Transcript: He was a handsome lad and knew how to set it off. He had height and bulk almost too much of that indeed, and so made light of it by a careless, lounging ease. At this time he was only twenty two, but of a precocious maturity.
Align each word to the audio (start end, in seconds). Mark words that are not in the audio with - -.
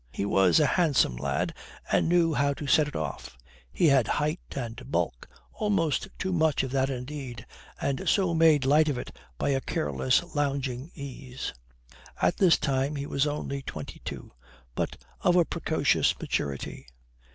He 0.11 0.25
was 0.25 0.59
a 0.59 0.65
handsome 0.65 1.15
lad 1.15 1.53
and 1.91 2.09
knew 2.09 2.33
how 2.33 2.55
to 2.55 2.65
set 2.65 2.87
it 2.87 2.95
off. 2.95 3.37
He 3.71 3.85
had 3.85 4.07
height 4.07 4.39
and 4.55 4.81
bulk 4.91 5.27
almost 5.53 6.07
too 6.17 6.33
much 6.33 6.63
of 6.63 6.71
that 6.71 6.89
indeed, 6.89 7.45
and 7.79 8.09
so 8.09 8.33
made 8.33 8.65
light 8.65 8.89
of 8.89 8.97
it 8.97 9.15
by 9.37 9.49
a 9.49 9.61
careless, 9.61 10.23
lounging 10.35 10.89
ease. 10.95 11.53
At 12.19 12.37
this 12.37 12.57
time 12.57 12.95
he 12.95 13.05
was 13.05 13.27
only 13.27 13.61
twenty 13.61 14.01
two, 14.03 14.31
but 14.73 14.97
of 15.19 15.35
a 15.35 15.45
precocious 15.45 16.19
maturity. 16.19 16.87